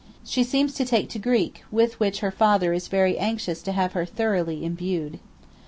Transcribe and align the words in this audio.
She 0.25 0.43
seems 0.43 0.73
to 0.73 0.83
take 0.83 1.09
to 1.09 1.19
Greek, 1.19 1.63
with 1.69 1.99
which 1.99 2.21
her 2.21 2.31
father 2.31 2.73
is 2.73 2.87
very 2.87 3.19
anxious 3.19 3.61
to 3.61 3.71
have 3.71 3.93
her 3.93 4.03
thoroughly 4.03 4.65
imbued. 4.65 5.19